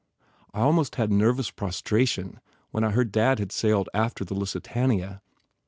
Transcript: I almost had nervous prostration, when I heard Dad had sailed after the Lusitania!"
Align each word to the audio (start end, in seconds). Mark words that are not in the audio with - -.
I 0.51 0.61
almost 0.61 0.95
had 0.95 1.11
nervous 1.11 1.51
prostration, 1.51 2.39
when 2.71 2.83
I 2.83 2.89
heard 2.89 3.11
Dad 3.11 3.37
had 3.37 3.51
sailed 3.51 3.87
after 3.93 4.25
the 4.25 4.33
Lusitania!" 4.33 5.21